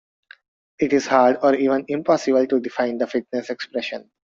It 0.79 0.93
is 0.93 1.05
hard 1.05 1.37
or 1.43 1.53
even 1.53 1.85
impossible 1.87 2.47
to 2.47 2.59
define 2.59 2.97
the 2.97 3.05
fitness 3.05 3.51
expression. 3.51 4.09